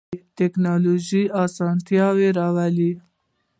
تکنالوژی 0.37 1.23
اسانتیا 1.43 2.05
راولی 2.37 2.91